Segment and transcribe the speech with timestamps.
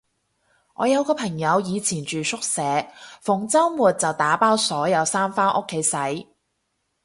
[0.73, 2.87] 我有個朋友以前住宿舍，
[3.21, 6.27] 逢周末就打包所有衫返屋企洗